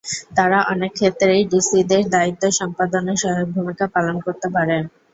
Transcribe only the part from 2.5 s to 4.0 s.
সম্পাদনে সহায়ক ভূমিকা